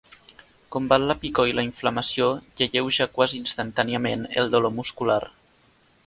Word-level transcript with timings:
Combat 0.75 1.03
la 1.09 1.15
picor 1.25 1.49
i 1.49 1.53
la 1.57 1.65
inflamació 1.67 2.29
i 2.61 2.65
alleuja 2.67 3.07
quasi 3.19 3.41
instantàniament 3.41 4.25
el 4.45 4.49
dolor 4.55 4.73
muscular. 4.79 5.19